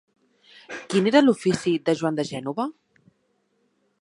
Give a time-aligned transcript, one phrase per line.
[0.93, 2.67] Quin era l'ofici de Joan de Gènova?